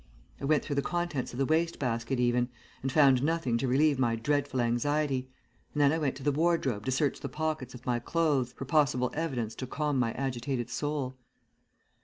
[0.41, 2.49] I went through the contents of the waste basket even,
[2.81, 5.29] and found nothing to relieve my dreadful anxiety,
[5.75, 8.65] and then I went to the wardrobe to search the pockets of my clothes for
[8.65, 11.13] possible evidence to calm my agitated soul.